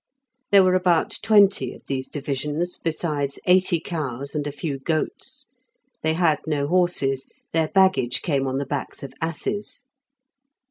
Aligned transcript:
There 0.51 0.63
were 0.63 0.73
about 0.73 1.19
twenty 1.21 1.75
of 1.75 1.83
these 1.85 2.07
divisions, 2.09 2.79
besides 2.79 3.39
eighty 3.45 3.79
cows 3.79 4.33
and 4.33 4.47
a 4.47 4.51
few 4.51 4.79
goats. 4.79 5.45
They 6.01 6.15
had 6.15 6.39
no 6.47 6.65
horses; 6.65 7.27
their 7.53 7.67
baggage 7.67 8.23
came 8.23 8.47
on 8.47 8.57
the 8.57 8.65
backs 8.65 9.03
of 9.03 9.13
asses. 9.21 9.83